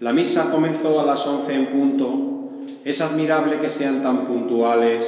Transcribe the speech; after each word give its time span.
La 0.00 0.12
misa 0.12 0.52
comenzó 0.52 1.00
a 1.00 1.04
las 1.04 1.26
once 1.26 1.52
en 1.52 1.66
punto. 1.66 2.50
Es 2.84 3.00
admirable 3.00 3.58
que 3.58 3.68
sean 3.68 4.00
tan 4.00 4.26
puntuales. 4.28 5.02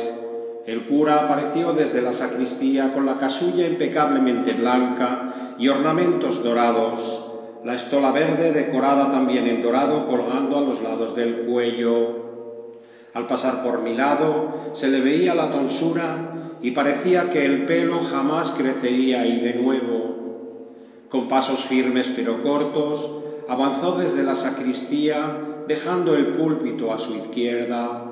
El 0.67 0.87
cura 0.87 1.27
apareció 1.27 1.73
desde 1.73 2.03
la 2.03 2.13
sacristía 2.13 2.93
con 2.93 3.07
la 3.07 3.17
casulla 3.17 3.69
impecablemente 3.69 4.53
blanca 4.55 5.55
y 5.59 5.69
ornamentos 5.69 6.43
dorados, 6.43 7.31
la 7.65 7.75
estola 7.75 8.11
verde 8.11 8.53
decorada 8.53 9.13
también 9.13 9.47
en 9.47 9.63
dorado 9.63 10.09
colgando 10.09 10.59
a 10.59 10.63
los 10.63 10.83
lados 10.83 11.15
del 11.15 11.47
cuello. 11.47 12.81
Al 13.15 13.27
pasar 13.27 13.63
por 13.63 13.83
mi 13.83 13.95
lado 13.95 14.71
se 14.73 14.89
le 14.89 15.01
veía 15.01 15.35
la 15.35 15.53
tonsura 15.53 16.57
y 16.63 16.73
parecía 16.73 17.31
que 17.31 17.45
el 17.45 17.67
pelo 17.67 18.01
jamás 18.11 18.51
crecería 18.53 19.25
y 19.25 19.41
de 19.41 19.55
nuevo. 19.55 20.75
Con 21.09 21.29
pasos 21.29 21.65
firmes 21.67 22.13
pero 22.17 22.43
cortos, 22.43 23.21
avanzó 23.51 23.97
desde 23.97 24.23
la 24.23 24.37
sacristía 24.37 25.65
dejando 25.67 26.15
el 26.15 26.35
púlpito 26.35 26.93
a 26.93 26.99
su 26.99 27.17
izquierda. 27.17 28.05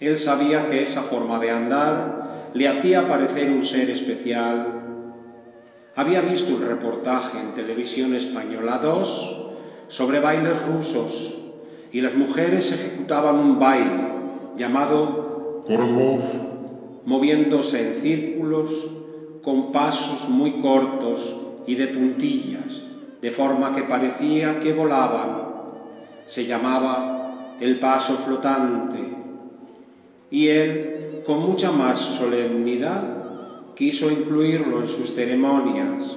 Él 0.00 0.16
sabía 0.16 0.70
que 0.70 0.84
esa 0.84 1.02
forma 1.02 1.38
de 1.38 1.50
andar 1.50 2.50
le 2.54 2.66
hacía 2.66 3.06
parecer 3.06 3.50
un 3.50 3.62
ser 3.62 3.90
especial. 3.90 4.68
Había 5.94 6.22
visto 6.22 6.54
un 6.54 6.62
reportaje 6.62 7.40
en 7.40 7.52
televisión 7.52 8.14
española 8.14 8.78
2 8.78 9.48
sobre 9.88 10.20
bailes 10.20 10.66
rusos 10.66 11.34
y 11.92 12.00
las 12.00 12.14
mujeres 12.14 12.72
ejecutaban 12.72 13.36
un 13.36 13.58
baile 13.58 14.02
llamado 14.56 15.62
Korolov, 15.66 16.22
moviéndose 17.04 17.86
en 17.86 18.00
círculos 18.00 18.70
con 19.42 19.72
pasos 19.72 20.26
muy 20.30 20.62
cortos 20.62 21.36
y 21.66 21.74
de 21.74 21.88
puntillas 21.88 22.91
de 23.22 23.30
forma 23.30 23.74
que 23.74 23.84
parecía 23.84 24.58
que 24.58 24.72
volaban. 24.72 25.52
Se 26.26 26.44
llamaba 26.44 27.56
el 27.60 27.78
paso 27.78 28.18
flotante. 28.24 28.98
Y 30.30 30.48
él, 30.48 31.22
con 31.24 31.40
mucha 31.40 31.70
más 31.70 31.98
solemnidad, 32.18 33.74
quiso 33.76 34.10
incluirlo 34.10 34.82
en 34.82 34.88
sus 34.88 35.14
ceremonias. 35.14 36.16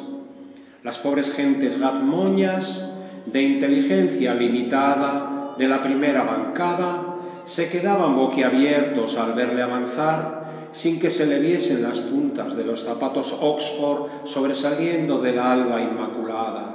Las 0.83 0.97
pobres 0.97 1.31
gentes 1.33 1.79
gazmoñas, 1.79 2.91
de 3.27 3.41
inteligencia 3.41 4.33
limitada, 4.33 5.53
de 5.57 5.67
la 5.67 5.83
primera 5.83 6.23
bancada, 6.23 7.17
se 7.45 7.69
quedaban 7.69 8.15
boquiabiertos 8.15 9.15
al 9.15 9.33
verle 9.33 9.61
avanzar 9.61 10.69
sin 10.71 10.99
que 10.99 11.09
se 11.09 11.25
le 11.25 11.39
viesen 11.39 11.83
las 11.83 11.99
puntas 11.99 12.55
de 12.55 12.65
los 12.65 12.83
zapatos 12.83 13.33
Oxford 13.39 14.25
sobresaliendo 14.25 15.21
del 15.21 15.39
alba 15.39 15.79
inmaculada. 15.81 16.74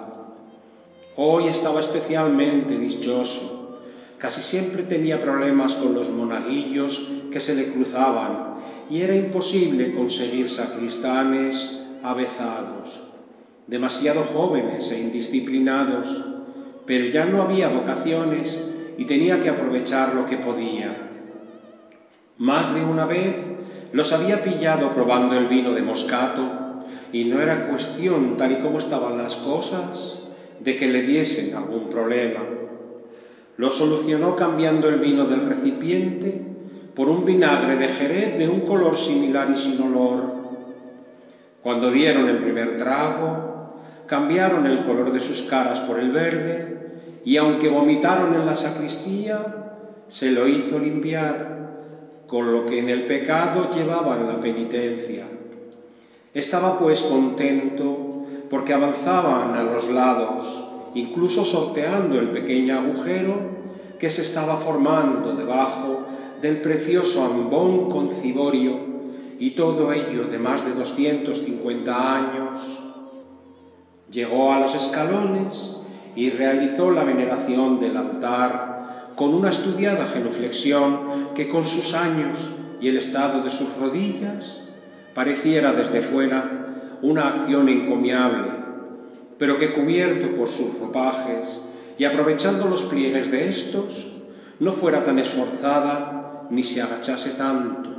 Hoy 1.22 1.48
estaba 1.48 1.80
especialmente 1.80 2.78
dichoso. 2.78 3.76
Casi 4.16 4.40
siempre 4.40 4.84
tenía 4.84 5.20
problemas 5.20 5.74
con 5.74 5.92
los 5.92 6.08
monaguillos 6.08 6.98
que 7.30 7.40
se 7.40 7.54
le 7.54 7.72
cruzaban 7.74 8.54
y 8.88 9.02
era 9.02 9.14
imposible 9.14 9.92
conseguir 9.92 10.48
sacristanes 10.48 11.78
avezados, 12.02 13.02
demasiado 13.66 14.24
jóvenes 14.32 14.91
e 14.91 14.98
indisciplinados, 14.98 16.24
pero 16.86 17.04
ya 17.12 17.26
no 17.26 17.42
había 17.42 17.68
vocaciones 17.68 18.58
y 18.96 19.04
tenía 19.04 19.42
que 19.42 19.50
aprovechar 19.50 20.14
lo 20.14 20.24
que 20.24 20.38
podía. 20.38 21.10
Más 22.38 22.74
de 22.74 22.82
una 22.82 23.04
vez 23.04 23.36
los 23.92 24.10
había 24.10 24.42
pillado 24.42 24.94
probando 24.94 25.36
el 25.36 25.48
vino 25.48 25.74
de 25.74 25.82
Moscato 25.82 26.86
y 27.12 27.24
no 27.24 27.42
era 27.42 27.68
cuestión, 27.68 28.38
tal 28.38 28.52
y 28.52 28.62
como 28.62 28.78
estaban 28.78 29.18
las 29.18 29.36
cosas, 29.36 30.19
de 30.61 30.77
que 30.77 30.86
le 30.86 31.03
diesen 31.03 31.55
algún 31.55 31.89
problema. 31.89 32.41
Lo 33.56 33.70
solucionó 33.72 34.36
cambiando 34.36 34.89
el 34.89 35.00
vino 35.00 35.25
del 35.25 35.47
recipiente 35.47 36.42
por 36.94 37.08
un 37.08 37.25
vinagre 37.25 37.77
de 37.77 37.89
Jerez 37.89 38.39
de 38.39 38.48
un 38.48 38.61
color 38.61 38.97
similar 38.98 39.50
y 39.50 39.56
sin 39.56 39.81
olor. 39.83 40.41
Cuando 41.62 41.91
dieron 41.91 42.28
el 42.28 42.38
primer 42.38 42.78
trago, 42.78 43.81
cambiaron 44.06 44.66
el 44.66 44.84
color 44.84 45.12
de 45.12 45.21
sus 45.21 45.43
caras 45.43 45.81
por 45.81 45.98
el 45.98 46.10
verde 46.10 46.71
y 47.25 47.37
aunque 47.37 47.69
vomitaron 47.69 48.34
en 48.34 48.47
la 48.47 48.56
sacristía, 48.56 49.60
se 50.09 50.31
lo 50.31 50.48
hizo 50.48 50.78
limpiar, 50.78 52.25
con 52.27 52.53
lo 52.53 52.66
que 52.66 52.78
en 52.78 52.88
el 52.88 53.06
pecado 53.06 53.71
llevaban 53.75 54.27
la 54.27 54.41
penitencia. 54.41 55.27
Estaba 56.32 56.78
pues 56.78 57.00
contento 57.03 58.09
porque 58.50 58.72
avanzaban 58.72 59.55
a 59.55 59.62
los 59.62 59.88
lados, 59.88 60.69
incluso 60.94 61.44
sorteando 61.44 62.19
el 62.19 62.31
pequeño 62.31 62.77
agujero 62.77 63.61
que 63.99 64.11
se 64.11 64.22
estaba 64.22 64.59
formando 64.59 65.37
debajo 65.37 66.06
del 66.43 66.59
precioso 66.59 67.25
ambón 67.25 67.91
con 67.91 68.10
ciborio 68.21 68.91
y 69.39 69.53
todo 69.53 69.93
ello 69.93 70.25
de 70.25 70.39
más 70.39 70.65
de 70.65 70.72
250 70.72 72.15
años. 72.15 72.60
Llegó 74.10 74.53
a 74.53 74.59
los 74.59 74.75
escalones 74.75 75.77
y 76.16 76.31
realizó 76.31 76.91
la 76.91 77.05
veneración 77.05 77.78
del 77.78 77.97
altar 77.97 79.12
con 79.15 79.33
una 79.33 79.50
estudiada 79.50 80.06
genuflexión 80.06 81.34
que 81.37 81.49
con 81.49 81.65
sus 81.65 81.94
años 81.94 82.39
y 82.81 82.89
el 82.89 82.97
estado 82.97 83.43
de 83.43 83.50
sus 83.53 83.77
rodillas 83.77 84.60
pareciera 85.15 85.72
desde 85.72 86.03
fuera 86.03 86.69
una 87.03 87.28
acción 87.28 87.69
encomiable, 87.69 88.50
pero 89.38 89.59
que 89.59 89.72
cubierto 89.72 90.37
por 90.37 90.49
sus 90.49 90.78
ropajes 90.78 91.61
y 91.99 92.05
aprovechando 92.05 92.66
los 92.66 92.83
pliegues 92.84 93.31
de 93.31 93.49
estos, 93.49 94.06
no 94.59 94.75
fuera 94.75 95.05
tan 95.05 95.19
esforzada 95.19 96.47
ni 96.50 96.62
se 96.62 96.81
agachase 96.81 97.31
tanto. 97.31 97.91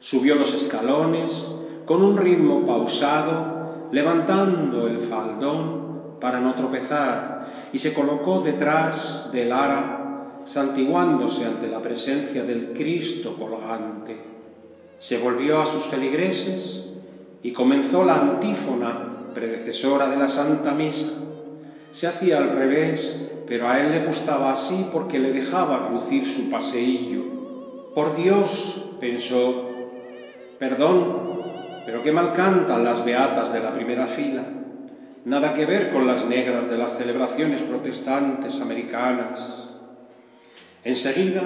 Subió 0.00 0.36
los 0.36 0.52
escalones 0.54 1.46
con 1.84 2.02
un 2.02 2.16
ritmo 2.16 2.64
pausado, 2.64 3.88
levantando 3.92 4.86
el 4.86 5.08
faldón 5.08 6.18
para 6.20 6.40
no 6.40 6.54
tropezar, 6.54 7.68
y 7.72 7.78
se 7.78 7.92
colocó 7.92 8.40
detrás 8.40 9.30
del 9.32 9.52
ara, 9.52 10.42
santiguándose 10.44 11.44
ante 11.44 11.68
la 11.68 11.80
presencia 11.80 12.44
del 12.44 12.72
Cristo 12.72 13.36
colgante. 13.36 14.16
Se 14.98 15.18
volvió 15.18 15.60
a 15.60 15.66
sus 15.72 15.84
feligreses 15.86 16.89
y 17.42 17.52
comenzó 17.52 18.04
la 18.04 18.16
antífona 18.16 19.32
predecesora 19.34 20.08
de 20.08 20.16
la 20.16 20.28
Santa 20.28 20.72
Misa. 20.72 21.12
Se 21.92 22.06
hacía 22.06 22.38
al 22.38 22.50
revés, 22.50 23.42
pero 23.46 23.68
a 23.68 23.80
él 23.80 23.90
le 23.90 24.06
gustaba 24.06 24.52
así 24.52 24.88
porque 24.92 25.18
le 25.18 25.32
dejaba 25.32 25.90
lucir 25.90 26.28
su 26.28 26.50
paseillo. 26.50 27.92
Por 27.94 28.16
Dios, 28.16 28.96
pensó, 29.00 29.68
perdón, 30.58 31.82
pero 31.84 32.02
qué 32.02 32.12
mal 32.12 32.34
cantan 32.34 32.84
las 32.84 33.04
beatas 33.04 33.52
de 33.52 33.60
la 33.60 33.74
primera 33.74 34.08
fila. 34.08 34.44
Nada 35.24 35.54
que 35.54 35.66
ver 35.66 35.90
con 35.90 36.06
las 36.06 36.24
negras 36.26 36.70
de 36.70 36.78
las 36.78 36.96
celebraciones 36.96 37.62
protestantes 37.62 38.58
americanas. 38.60 39.68
Enseguida 40.84 41.42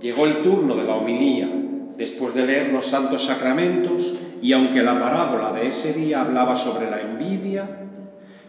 llegó 0.00 0.26
el 0.26 0.42
turno 0.42 0.76
de 0.76 0.84
la 0.84 0.96
homilía. 0.96 1.48
Después 1.96 2.34
de 2.34 2.46
leer 2.46 2.72
los 2.72 2.86
santos 2.86 3.24
sacramentos, 3.24 4.14
y 4.42 4.52
aunque 4.52 4.82
la 4.82 4.98
parábola 4.98 5.52
de 5.52 5.68
ese 5.68 5.92
día 5.92 6.20
hablaba 6.20 6.56
sobre 6.56 6.90
la 6.90 7.00
envidia, 7.00 7.64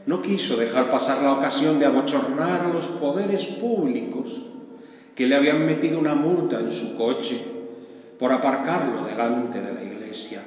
no 0.08 0.24
quiso 0.24 0.58
dejar 0.58 0.90
pasar 0.90 1.22
la 1.22 1.34
ocasión 1.34 1.78
de 1.78 1.86
abochornar 1.86 2.64
a 2.64 2.74
los 2.74 2.88
poderes 3.00 3.46
públicos 3.62 4.50
que 5.14 5.28
le 5.28 5.36
habían 5.36 5.68
metido 5.68 6.00
una 6.00 6.16
multa 6.16 6.60
en 6.60 6.72
su 6.72 6.98
coche 6.98 7.40
por 8.18 8.32
aparcarlo 8.32 9.06
delante 9.06 9.62
de 9.62 9.72
la 9.72 9.84
iglesia. 9.84 10.42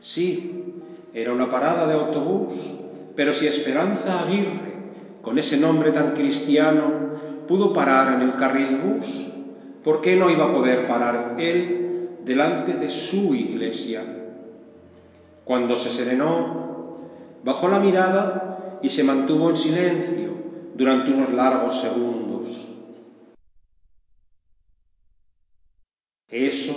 Sí, 0.00 0.74
era 1.14 1.32
una 1.32 1.48
parada 1.48 1.86
de 1.86 1.94
autobús, 1.94 2.52
pero 3.14 3.32
si 3.34 3.46
Esperanza 3.46 4.24
Aguirre, 4.24 4.72
con 5.22 5.38
ese 5.38 5.56
nombre 5.56 5.92
tan 5.92 6.14
cristiano, 6.14 7.12
pudo 7.46 7.72
parar 7.72 8.14
en 8.14 8.22
el 8.22 8.36
carril 8.36 8.76
bus, 8.78 9.28
¿por 9.84 10.00
qué 10.00 10.16
no 10.16 10.28
iba 10.28 10.46
a 10.46 10.52
poder 10.52 10.88
parar 10.88 11.36
él 11.38 12.18
delante 12.24 12.74
de 12.74 12.90
su 12.90 13.36
iglesia? 13.36 14.02
Cuando 15.44 15.76
se 15.76 15.90
serenó, 15.90 16.98
bajó 17.42 17.68
la 17.68 17.80
mirada 17.80 18.78
y 18.82 18.88
se 18.88 19.02
mantuvo 19.02 19.50
en 19.50 19.56
silencio 19.56 20.30
durante 20.74 21.12
unos 21.12 21.32
largos 21.32 21.80
segundos. 21.80 22.68
Eso 26.28 26.74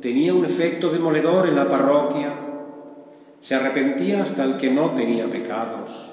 tenía 0.00 0.32
un 0.32 0.44
efecto 0.44 0.90
demoledor 0.90 1.48
en 1.48 1.56
la 1.56 1.68
parroquia. 1.68 2.32
Se 3.40 3.54
arrepentía 3.54 4.22
hasta 4.22 4.44
el 4.44 4.56
que 4.56 4.70
no 4.70 4.92
tenía 4.92 5.28
pecados. 5.28 6.12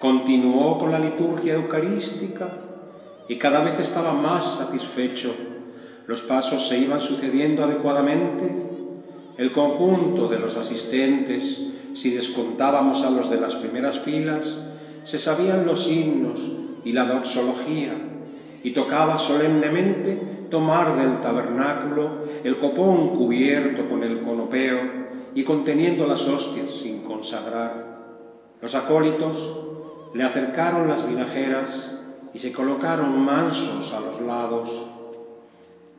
Continuó 0.00 0.78
con 0.78 0.90
la 0.90 0.98
liturgia 0.98 1.54
eucarística 1.54 2.48
y 3.28 3.38
cada 3.38 3.62
vez 3.62 3.78
estaba 3.78 4.12
más 4.12 4.58
satisfecho. 4.58 5.32
Los 6.06 6.22
pasos 6.22 6.68
se 6.68 6.78
iban 6.78 7.00
sucediendo 7.02 7.62
adecuadamente 7.62 8.69
el 9.40 9.52
conjunto 9.52 10.28
de 10.28 10.38
los 10.38 10.54
asistentes, 10.54 11.58
si 11.94 12.10
descontábamos 12.10 13.02
a 13.02 13.08
los 13.08 13.30
de 13.30 13.40
las 13.40 13.54
primeras 13.54 14.00
filas, 14.00 14.66
se 15.04 15.18
sabían 15.18 15.64
los 15.64 15.90
himnos 15.90 16.38
y 16.84 16.92
la 16.92 17.06
doxología, 17.06 17.94
y 18.62 18.72
tocaba 18.72 19.18
solemnemente 19.18 20.46
tomar 20.50 20.94
del 20.94 21.22
tabernáculo 21.22 22.24
el 22.44 22.58
copón 22.58 23.16
cubierto 23.16 23.88
con 23.88 24.04
el 24.04 24.20
conopeo 24.20 24.78
y 25.34 25.42
conteniendo 25.42 26.06
las 26.06 26.20
hostias 26.28 26.70
sin 26.72 27.04
consagrar. 27.04 27.96
Los 28.60 28.74
acólitos 28.74 29.56
le 30.12 30.22
acercaron 30.22 30.86
las 30.86 31.08
vinajeras 31.08 31.98
y 32.34 32.38
se 32.40 32.52
colocaron 32.52 33.18
mansos 33.24 33.90
a 33.90 34.00
los 34.00 34.20
lados. 34.20 34.68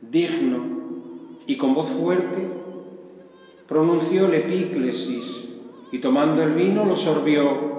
Digno 0.00 0.60
y 1.48 1.56
con 1.56 1.74
voz 1.74 1.90
fuerte 1.90 2.61
pronunció 3.72 4.26
el 4.26 4.34
epíclesis 4.34 5.48
y 5.92 5.98
tomando 5.98 6.42
el 6.42 6.52
vino 6.52 6.84
lo 6.84 6.94
sorbió. 6.94 7.72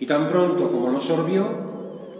Y 0.00 0.06
tan 0.06 0.28
pronto 0.28 0.72
como 0.72 0.90
lo 0.90 1.00
sorbió, 1.02 1.46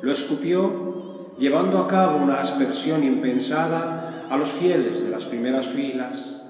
lo 0.01 0.13
escupió, 0.13 1.33
llevando 1.39 1.79
a 1.79 1.89
cabo 1.89 2.23
una 2.23 2.41
aspersión 2.41 3.03
impensada 3.03 4.27
a 4.31 4.37
los 4.37 4.49
fieles 4.53 5.03
de 5.03 5.11
las 5.11 5.25
primeras 5.25 5.67
filas. 5.69 6.41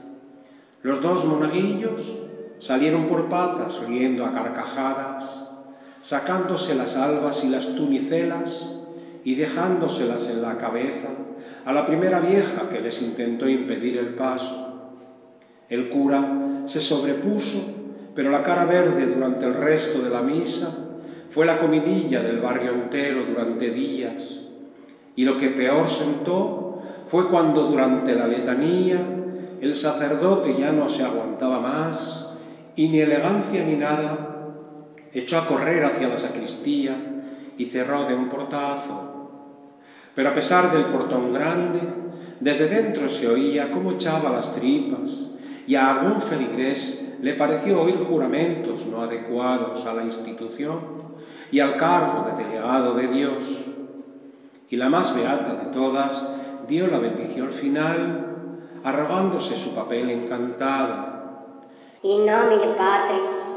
Los 0.82 1.00
dos 1.00 1.24
monaguillos 1.24 2.02
salieron 2.58 3.06
por 3.06 3.30
patas 3.30 3.80
riendo 3.88 4.26
a 4.26 4.34
carcajadas, 4.34 5.46
sacándose 6.02 6.74
las 6.74 6.94
albas 6.94 7.42
y 7.42 7.48
las 7.48 7.74
tunicelas 7.74 8.68
y 9.24 9.34
dejándoselas 9.34 10.28
en 10.28 10.42
la 10.42 10.58
cabeza 10.58 11.08
a 11.64 11.72
la 11.72 11.86
primera 11.86 12.20
vieja 12.20 12.68
que 12.68 12.82
les 12.82 13.00
intentó 13.00 13.48
impedir 13.48 13.96
el 13.96 14.14
paso. 14.14 14.71
El 15.72 15.88
cura 15.88 16.64
se 16.66 16.82
sobrepuso, 16.82 18.12
pero 18.14 18.30
la 18.30 18.42
cara 18.42 18.66
verde 18.66 19.06
durante 19.06 19.46
el 19.46 19.54
resto 19.54 20.02
de 20.02 20.10
la 20.10 20.20
misa 20.20 20.68
fue 21.30 21.46
la 21.46 21.60
comidilla 21.60 22.20
del 22.20 22.40
barrio 22.40 22.72
entero 22.72 23.24
durante 23.24 23.70
días. 23.70 24.38
Y 25.16 25.24
lo 25.24 25.38
que 25.38 25.48
peor 25.48 25.88
sentó 25.88 26.82
fue 27.08 27.30
cuando 27.30 27.62
durante 27.68 28.14
la 28.14 28.26
letanía 28.26 29.00
el 29.62 29.74
sacerdote 29.74 30.58
ya 30.58 30.72
no 30.72 30.90
se 30.90 31.04
aguantaba 31.04 31.58
más 31.58 32.34
y 32.76 32.88
ni 32.88 33.00
elegancia 33.00 33.64
ni 33.64 33.76
nada 33.76 34.50
echó 35.14 35.38
a 35.38 35.46
correr 35.46 35.86
hacia 35.86 36.08
la 36.08 36.18
sacristía 36.18 36.96
y 37.56 37.64
cerró 37.64 38.04
de 38.04 38.14
un 38.14 38.28
portazo 38.28 39.12
pero 40.14 40.28
a 40.28 40.34
pesar 40.34 40.70
del 40.70 40.84
portón 40.84 41.32
grande, 41.32 41.80
desde 42.40 42.68
dentro 42.68 43.08
se 43.08 43.26
oía 43.26 43.70
cómo 43.70 43.92
echaba 43.92 44.28
las 44.28 44.54
tripas 44.54 45.31
y 45.66 45.74
a 45.74 45.90
algún 45.90 46.22
feligrés 46.22 47.16
le 47.20 47.34
pareció 47.34 47.82
oír 47.82 48.04
juramentos 48.08 48.84
no 48.86 49.02
adecuados 49.02 49.86
a 49.86 49.94
la 49.94 50.02
institución 50.02 50.80
y 51.50 51.60
al 51.60 51.76
cargo 51.76 52.26
de 52.30 52.44
delegado 52.44 52.94
de 52.94 53.06
Dios. 53.08 53.68
Y 54.68 54.76
la 54.76 54.88
más 54.88 55.14
beata 55.14 55.54
de 55.54 55.72
todas 55.72 56.22
dio 56.66 56.86
la 56.86 56.98
bendición 56.98 57.50
final, 57.52 58.58
arrogándose 58.82 59.56
su 59.56 59.74
papel 59.74 60.10
encantado. 60.10 61.12
In 62.02 62.26
nomine 62.26 62.74
Patris 62.76 63.51